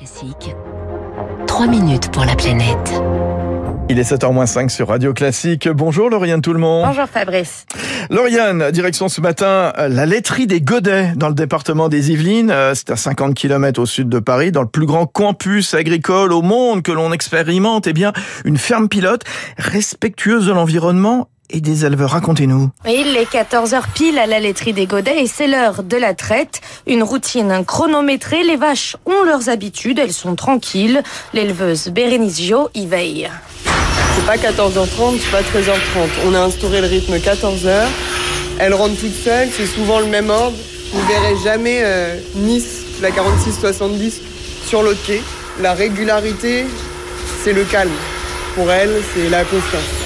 Classique. 0.00 0.56
3 1.46 1.66
minutes 1.66 2.10
pour 2.10 2.24
la 2.24 2.34
planète. 2.34 3.02
Il 3.90 3.98
est 3.98 4.10
7h05 4.10 4.70
sur 4.70 4.88
Radio 4.88 5.12
Classique. 5.12 5.68
Bonjour 5.68 6.08
Lauriane 6.08 6.40
tout 6.40 6.54
le 6.54 6.58
monde. 6.58 6.86
Bonjour 6.86 7.04
Fabrice. 7.06 7.66
Lauriane, 8.08 8.70
direction 8.70 9.10
ce 9.10 9.20
matin 9.20 9.74
la 9.76 10.06
laiterie 10.06 10.46
des 10.46 10.62
Godets 10.62 11.12
dans 11.16 11.28
le 11.28 11.34
département 11.34 11.90
des 11.90 12.12
Yvelines. 12.12 12.50
Euh, 12.50 12.72
c'est 12.74 12.88
à 12.88 12.96
50 12.96 13.34
km 13.34 13.82
au 13.82 13.84
sud 13.84 14.08
de 14.08 14.20
Paris, 14.20 14.52
dans 14.52 14.62
le 14.62 14.68
plus 14.68 14.86
grand 14.86 15.04
campus 15.04 15.74
agricole 15.74 16.32
au 16.32 16.40
monde 16.40 16.80
que 16.80 16.92
l'on 16.92 17.12
expérimente. 17.12 17.86
Eh 17.86 17.92
bien, 17.92 18.14
une 18.46 18.56
ferme 18.56 18.88
pilote 18.88 19.24
respectueuse 19.58 20.46
de 20.46 20.52
l'environnement 20.52 21.28
et 21.50 21.60
des 21.60 21.84
éleveurs. 21.84 22.10
Racontez-nous. 22.10 22.70
Il 22.86 23.16
est 23.16 23.30
14h 23.30 23.82
pile 23.94 24.18
à 24.18 24.26
la 24.26 24.40
laiterie 24.40 24.72
des 24.72 24.86
Godets 24.86 25.22
et 25.22 25.26
c'est 25.26 25.46
l'heure 25.46 25.82
de 25.82 25.96
la 25.96 26.14
traite. 26.14 26.60
Une 26.86 27.02
routine 27.02 27.64
chronométrée. 27.66 28.42
Les 28.42 28.56
vaches 28.56 28.96
ont 29.06 29.24
leurs 29.24 29.48
habitudes, 29.48 29.98
elles 29.98 30.12
sont 30.12 30.34
tranquilles. 30.34 31.02
L'éleveuse 31.34 31.88
Bérénice 31.88 32.40
Gio 32.40 32.68
y 32.74 32.86
veille. 32.86 33.30
C'est 34.16 34.26
pas 34.26 34.36
14h30, 34.36 35.18
c'est 35.20 35.30
pas 35.30 35.42
13h30. 35.42 36.08
On 36.26 36.34
a 36.34 36.40
instauré 36.40 36.80
le 36.80 36.86
rythme 36.86 37.14
14h. 37.16 37.86
Elles 38.58 38.74
rentrent 38.74 39.00
toutes 39.00 39.14
seules, 39.14 39.48
c'est 39.56 39.66
souvent 39.66 40.00
le 40.00 40.06
même 40.06 40.30
ordre. 40.30 40.56
Vous 40.92 41.06
verrez 41.06 41.36
jamais 41.42 41.80
euh, 41.82 42.16
Nice, 42.34 42.82
la 43.00 43.10
46-70, 43.10 44.14
sur 44.66 44.82
l'autre 44.82 45.00
quai. 45.06 45.22
La 45.60 45.74
régularité, 45.74 46.66
c'est 47.42 47.52
le 47.52 47.64
calme. 47.64 47.90
Pour 48.54 48.70
elles, 48.70 49.02
c'est 49.14 49.30
la 49.30 49.44
confiance. 49.44 49.99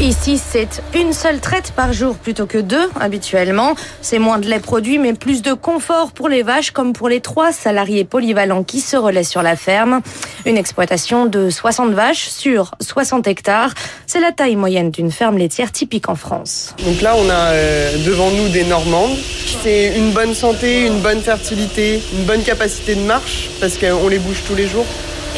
Ici, 0.00 0.38
c'est 0.42 0.82
une 0.94 1.12
seule 1.12 1.40
traite 1.40 1.72
par 1.72 1.92
jour 1.92 2.16
plutôt 2.16 2.46
que 2.46 2.56
deux 2.56 2.88
habituellement. 2.98 3.74
C'est 4.00 4.18
moins 4.18 4.38
de 4.38 4.48
lait 4.48 4.58
produit, 4.58 4.98
mais 4.98 5.12
plus 5.12 5.42
de 5.42 5.52
confort 5.52 6.12
pour 6.12 6.30
les 6.30 6.42
vaches 6.42 6.70
comme 6.70 6.94
pour 6.94 7.10
les 7.10 7.20
trois 7.20 7.52
salariés 7.52 8.04
polyvalents 8.04 8.64
qui 8.64 8.80
se 8.80 8.96
relaient 8.96 9.24
sur 9.24 9.42
la 9.42 9.56
ferme. 9.56 10.00
Une 10.46 10.56
exploitation 10.56 11.26
de 11.26 11.50
60 11.50 11.92
vaches 11.92 12.28
sur 12.28 12.70
60 12.80 13.26
hectares. 13.26 13.74
C'est 14.06 14.20
la 14.20 14.32
taille 14.32 14.56
moyenne 14.56 14.90
d'une 14.90 15.10
ferme 15.10 15.36
laitière 15.36 15.70
typique 15.70 16.08
en 16.08 16.14
France. 16.14 16.74
Donc 16.82 17.02
là, 17.02 17.14
on 17.18 17.28
a 17.28 17.52
euh, 17.52 18.04
devant 18.06 18.30
nous 18.30 18.48
des 18.48 18.64
Normandes. 18.64 19.18
C'est 19.62 19.98
une 19.98 20.12
bonne 20.12 20.32
santé, 20.32 20.86
une 20.86 21.00
bonne 21.00 21.20
fertilité, 21.20 22.00
une 22.16 22.24
bonne 22.24 22.42
capacité 22.42 22.94
de 22.94 23.02
marche 23.02 23.50
parce 23.60 23.76
qu'on 23.76 24.08
les 24.08 24.18
bouge 24.18 24.42
tous 24.48 24.54
les 24.54 24.66
jours. 24.66 24.86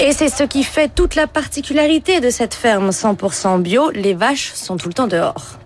Et 0.01 0.13
c'est 0.13 0.29
ce 0.29 0.43
qui 0.43 0.65
fait 0.65 0.91
toute 0.93 1.15
la 1.15 1.27
particularité 1.27 2.21
de 2.21 2.31
cette 2.31 2.55
ferme 2.55 2.91
100% 2.91 3.61
bio. 3.61 3.91
Les 3.91 4.15
vaches 4.15 4.53
sont 4.55 4.77
tout 4.77 4.89
le 4.89 4.95
temps 4.95 5.07
dehors. 5.07 5.59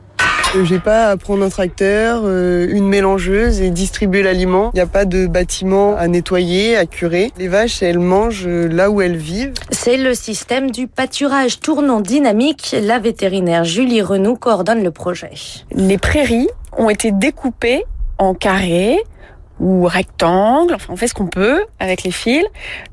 Euh, 0.55 0.65
j'ai 0.65 0.79
pas 0.79 1.11
à 1.11 1.17
prendre 1.17 1.45
un 1.45 1.49
tracteur, 1.49 2.23
euh, 2.25 2.67
une 2.69 2.89
mélangeuse 2.89 3.61
et 3.61 3.71
distribuer 3.71 4.23
l'aliment. 4.23 4.71
Il 4.75 4.77
n'y 4.77 4.83
a 4.83 4.87
pas 4.87 5.05
de 5.05 5.27
bâtiment 5.27 5.97
à 5.97 6.09
nettoyer, 6.09 6.77
à 6.77 6.87
curer. 6.87 7.31
Les 7.39 7.49
vaches, 7.49 7.83
elles 7.83 7.99
mangent 7.99 8.47
euh, 8.47 8.69
là 8.69 8.91
où 8.91 9.01
elles 9.01 9.17
vivent. 9.17 9.53
C'est 9.71 9.97
le 9.97 10.15
système 10.15 10.71
du 10.71 10.89
pâturage 10.89 11.61
tournant 11.61 12.01
dynamique. 12.01 12.75
La 12.81 12.99
vétérinaire 12.99 13.65
Julie 13.65 14.03
Renou 14.03 14.37
coordonne 14.37 14.83
le 14.83 14.91
projet. 14.91 15.31
Les 15.73 15.99
prairies 15.99 16.49
ont 16.77 16.91
été 16.91 17.13
découpées 17.13 17.85
en 18.19 18.35
carrés 18.35 18.99
ou 19.61 19.85
rectangle, 19.85 20.75
enfin 20.75 20.93
on 20.93 20.97
fait 20.97 21.09
ce 21.09 21.15
qu'on 21.15 21.27
peut 21.27 21.65
avec 21.79 22.03
les 22.03 22.11
fils, 22.11 22.45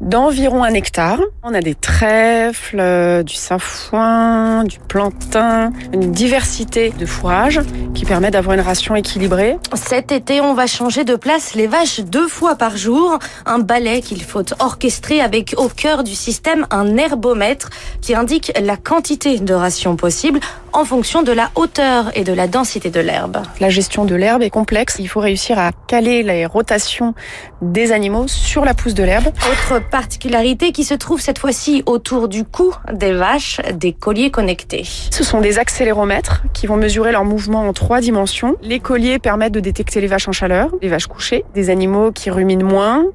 d'environ 0.02 0.64
un 0.64 0.74
hectare. 0.74 1.20
On 1.44 1.54
a 1.54 1.62
des 1.62 1.76
trèfles, 1.76 2.80
euh, 2.80 3.24
du 3.24 3.36
safouin, 3.36 4.64
du 4.64 4.80
plantain, 4.80 5.72
une 5.92 6.12
diversité 6.12 6.94
de 6.98 7.06
fourrages 7.06 7.62
qui 7.94 8.06
permet 8.06 8.32
d'avoir 8.32 8.56
une 8.56 8.62
ration 8.62 8.96
équilibrée. 8.96 9.58
Cet 9.74 10.12
été, 10.12 10.42
on 10.42 10.54
va 10.54 10.68
changer 10.68 11.04
de 11.04 11.16
place 11.16 11.56
les 11.56 11.68
vaches 11.68 12.00
deux 12.00 12.28
fois 12.28 12.56
par 12.56 12.78
jour. 12.78 13.20
Un 13.46 13.60
balai 13.60 14.02
qu'il 14.02 14.24
faut 14.24 14.44
orchestrer 14.60 15.22
avec 15.22 15.56
au 15.58 15.68
cœur 15.68 16.04
du 16.04 16.16
système 16.16 16.66
un 16.72 16.98
herbomètre 16.98 17.70
qui 18.02 18.16
indique 18.16 18.52
la 18.62 18.78
quantité 18.78 19.40
de 19.40 19.54
ration 19.54 19.96
possible 19.96 20.40
en 20.74 20.86
fonction 20.86 21.22
de 21.22 21.32
la 21.32 21.52
hauteur 21.56 22.12
et 22.16 22.24
de 22.24 22.34
la 22.34 22.48
densité 22.48 22.90
de 22.90 23.00
l'herbe. 23.00 23.38
La 23.60 23.70
gestion 23.70 24.06
de 24.06 24.16
l'herbe 24.16 24.42
est 24.42 24.50
complexe. 24.50 24.98
Il 25.00 25.08
faut 25.08 25.20
réussir 25.20 25.60
à 25.60 25.72
caler 25.88 26.24
les 26.24 26.46
rotations 26.46 27.14
des 27.62 27.92
animaux 27.92 28.28
sur 28.28 28.66
la 28.66 28.74
pousse 28.74 28.96
de 28.96 29.04
l'herbe. 29.04 29.28
Autre 29.28 29.82
particularité 29.90 30.72
qui 30.72 30.84
se 30.84 30.96
trouve 30.96 31.22
cette 31.22 31.38
fois-ci 31.38 31.84
autour 31.86 32.28
du 32.28 32.44
cou 32.44 32.74
des 32.92 33.14
vaches, 33.14 33.62
des 33.76 33.94
colliers 33.94 34.32
connectés. 34.32 34.84
Ce 35.12 35.24
sont 35.24 35.42
des 35.42 35.60
accéléromètres 35.60 36.44
qui 36.54 36.66
vont 36.66 36.78
mesurer 36.78 37.12
leur 37.12 37.24
mouvement 37.24 37.68
en 37.68 37.74
trois 37.74 38.02
dimensions. 38.02 38.56
Les 38.64 38.80
colliers 38.80 39.20
permettent 39.20 39.54
de 39.54 39.60
détecter 39.60 40.02
les 40.02 40.08
vaches 40.08 40.28
en 40.28 40.32
chaleur, 40.32 40.70
les 40.82 40.90
vaches 40.90 41.08
couchées, 41.08 41.46
des 41.54 41.70
animaux 41.70 42.12
qui 42.12 42.32
ruminent 42.32 42.66
moins 42.66 43.06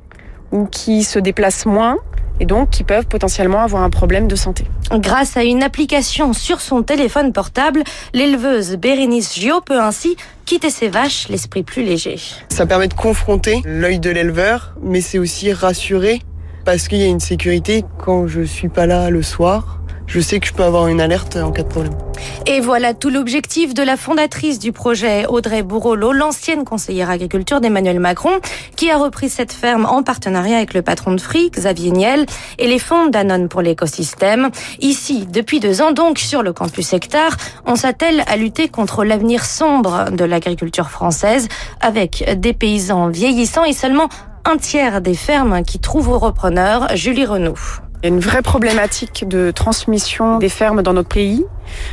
ou 0.53 0.66
qui 0.66 1.03
se 1.03 1.19
déplacent 1.19 1.66
moins 1.66 1.97
et 2.41 2.47
donc 2.47 2.71
qui 2.71 2.84
peuvent 2.84 3.06
potentiellement 3.06 3.60
avoir 3.60 3.82
un 3.82 3.91
problème 3.91 4.28
de 4.28 4.37
santé. 4.37 4.65
Grâce 4.91 5.37
à 5.37 5.44
une 5.44 5.62
application 5.62 6.32
sur 6.32 6.60
son 6.60 6.82
téléphone 6.82 7.32
portable, 7.32 7.82
l'éleveuse 8.15 8.76
Bérénice 8.76 9.38
Gio 9.38 9.60
peut 9.60 9.81
ainsi 9.81 10.16
quitter 10.44 10.71
ses 10.71 10.88
vaches 10.88 11.28
l'esprit 11.28 11.62
plus 11.62 11.82
léger. 11.82 12.16
Ça 12.48 12.66
permet 12.66 12.88
de 12.88 12.94
confronter 12.94 13.62
l'œil 13.65 13.98
de 13.98 14.10
l'éleveur, 14.10 14.75
mais 14.82 15.00
c'est 15.00 15.19
aussi 15.19 15.53
rassurer 15.53 16.22
parce 16.65 16.88
qu'il 16.88 16.98
y 16.98 17.04
a 17.04 17.06
une 17.06 17.21
sécurité 17.21 17.84
quand 18.04 18.27
je 18.27 18.43
suis 18.43 18.69
pas 18.69 18.87
là 18.87 19.10
le 19.10 19.22
soir 19.22 19.78
je 20.09 20.21
sais 20.21 20.41
que 20.41 20.47
je 20.47 20.53
peux 20.53 20.65
avoir 20.65 20.89
une 20.89 21.01
alerte 21.01 21.37
en 21.37 21.53
cas 21.53 21.63
de 21.63 21.69
problème. 21.69 21.93
Et 22.47 22.61
voilà 22.61 22.95
tout 22.95 23.11
l'objectif 23.11 23.75
de 23.75 23.83
la 23.83 23.97
fondatrice 23.97 24.59
du 24.59 24.73
projet, 24.73 25.27
Audrey 25.27 25.63
Bourrolo, 25.63 26.13
l'ancienne 26.13 26.65
conseillère 26.65 27.11
agriculture 27.11 27.61
d'Emmanuel 27.61 28.01
Macron, 28.01 28.41
qui 28.75 28.91
a 28.91 28.97
repris 28.97 29.29
cette 29.29 29.53
ferme 29.53 29.85
en 29.85 30.03
partenariat 30.03 30.57
avec 30.57 30.75
le 30.75 30.83
patron 30.83 31.13
de 31.13 31.21
Free, 31.21 31.51
Xavier 31.51 31.91
Niel, 31.91 32.27
et 32.59 32.67
les 32.67 32.79
fonds 32.79 33.07
Danone 33.07 33.49
pour 33.49 33.61
l'écosystème. 33.61 34.51
Ici, 34.81 35.27
depuis 35.31 35.61
deux 35.61 35.83
ans 35.83 35.93
donc, 35.93 36.19
sur 36.19 36.43
le 36.43 36.53
campus 36.53 36.93
Hectare, 36.95 37.37
on 37.67 37.77
s'attelle 37.77 38.25
à 38.27 38.37
lutter 38.37 38.69
contre 38.69 39.05
l'avenir 39.05 39.45
sombre 39.45 40.11
de 40.11 40.25
l'agriculture 40.25 40.91
française, 40.91 41.49
avec 41.81 42.25
des 42.39 42.55
paysans 42.55 43.09
vieillissants 43.09 43.65
et 43.65 43.75
seulement 43.75 44.09
un 44.45 44.57
tiers 44.57 45.03
des 45.03 45.15
fermes 45.15 45.63
qui 45.63 45.79
trouvent 45.79 46.17
repreneur, 46.17 46.89
Julie 46.97 47.27
Renaud. 47.27 47.57
Il 48.03 48.09
y 48.09 48.12
a 48.12 48.14
une 48.14 48.20
vraie 48.20 48.42
problématique 48.42 49.26
de 49.26 49.50
transmission 49.50 50.38
des 50.38 50.48
fermes 50.48 50.82
dans 50.82 50.92
notre 50.92 51.09
pays. 51.09 51.44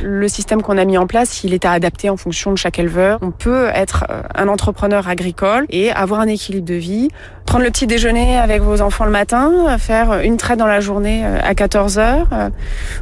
Le 0.02 0.28
système 0.28 0.62
qu'on 0.62 0.78
a 0.78 0.84
mis 0.84 0.96
en 0.98 1.08
place, 1.08 1.42
il 1.42 1.52
est 1.52 1.64
à 1.64 1.72
adapter 1.72 2.10
en 2.10 2.16
fonction 2.16 2.52
de 2.52 2.56
chaque 2.56 2.78
éleveur. 2.78 3.18
On 3.22 3.32
peut 3.32 3.68
être 3.74 4.04
euh, 4.08 4.22
un 4.36 4.46
entrepreneur 4.46 5.08
agricole 5.08 5.66
et 5.68 5.90
avoir 5.90 6.20
un 6.20 6.28
équilibre 6.28 6.66
de 6.66 6.74
vie, 6.74 7.08
prendre 7.44 7.64
le 7.64 7.70
petit 7.70 7.88
déjeuner 7.88 8.36
avec 8.38 8.62
vos 8.62 8.82
enfants 8.82 9.04
le 9.04 9.10
matin, 9.10 9.76
faire 9.78 10.20
une 10.20 10.36
traite 10.36 10.58
dans 10.58 10.66
la 10.66 10.80
journée 10.80 11.24
euh, 11.24 11.40
à 11.42 11.56
14 11.56 11.98
heures. 11.98 12.28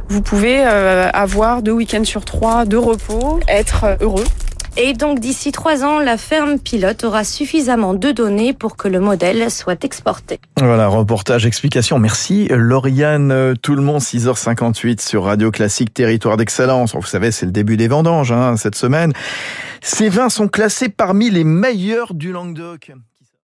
Vous 0.07 0.21
pouvez 0.23 0.63
euh, 0.65 1.09
avoir 1.13 1.61
deux 1.61 1.73
week-ends 1.73 2.03
sur 2.03 2.25
trois 2.25 2.65
de 2.65 2.77
repos, 2.77 3.39
être 3.47 3.97
heureux. 4.01 4.25
Et 4.77 4.91
donc 4.91 5.19
d'ici 5.21 5.53
trois 5.53 5.85
ans, 5.85 5.99
la 5.99 6.17
ferme 6.17 6.59
pilote 6.59 7.05
aura 7.05 7.23
suffisamment 7.23 7.93
de 7.93 8.11
données 8.11 8.53
pour 8.53 8.75
que 8.75 8.89
le 8.89 8.99
modèle 8.99 9.49
soit 9.49 9.85
exporté. 9.85 10.41
Voilà, 10.57 10.87
reportage, 10.87 11.45
explication. 11.45 11.97
Merci 11.97 12.47
Lauriane 12.49 13.55
Tout 13.61 13.75
le 13.75 13.81
monde, 13.81 14.01
6h58 14.01 14.99
sur 14.99 15.23
Radio 15.23 15.49
Classique 15.49 15.93
Territoire 15.93 16.35
d'Excellence. 16.35 16.93
Vous 16.93 17.03
savez, 17.03 17.31
c'est 17.31 17.45
le 17.45 17.53
début 17.53 17.77
des 17.77 17.87
vendanges 17.87 18.33
hein, 18.33 18.57
cette 18.57 18.75
semaine. 18.75 19.13
Ces 19.81 20.09
vins 20.09 20.29
sont 20.29 20.49
classés 20.49 20.89
parmi 20.89 21.29
les 21.29 21.45
meilleurs 21.45 22.13
du 22.13 22.33
Languedoc. 22.33 22.91